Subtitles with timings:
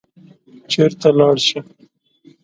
[0.71, 1.59] چېرته لاړ شي.